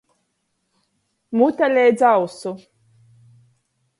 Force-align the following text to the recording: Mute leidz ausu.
Mute 1.41 1.67
leidz 1.75 2.01
ausu. 2.11 2.51